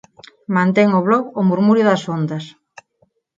Mantén 0.55 0.89
o 0.99 1.05
blog 1.07 1.23
"O 1.39 1.41
murmurio 1.49 1.85
das 1.87 2.03
ondas". 2.17 2.45